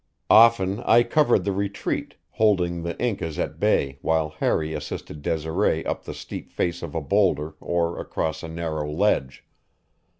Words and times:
Often 0.31 0.79
I 0.83 1.03
covered 1.03 1.43
the 1.45 1.51
retreat, 1.51 2.15
holding 2.31 2.81
the 2.81 2.99
Incas 2.99 3.37
at 3.37 3.59
bay 3.59 3.99
while 4.01 4.31
Harry 4.39 4.73
assisted 4.73 5.21
Desiree 5.21 5.85
up 5.85 6.05
the 6.05 6.13
steep 6.15 6.49
face 6.51 6.81
of 6.81 6.95
a 6.95 7.01
boulder 7.01 7.53
or 7.59 7.99
across 7.99 8.41
a 8.41 8.47
narrow 8.47 8.89
ledge. 8.91 9.45